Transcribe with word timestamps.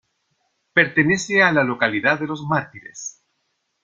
Pertenece 0.73 1.43
a 1.43 1.51
la 1.51 1.63
localidad 1.63 2.19
de 2.19 2.25
Los 2.25 2.41
Mártires. 2.41 3.21